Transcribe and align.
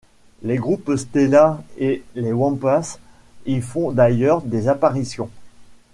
Les 0.41 0.57
groupes 0.57 0.95
Sttellla 0.95 1.61
et 1.77 2.03
les 2.15 2.31
Wampas 2.33 2.97
y 3.45 3.61
font 3.61 3.91
d'ailleurs 3.91 4.41
des 4.41 4.67
apparitions. 4.67 5.29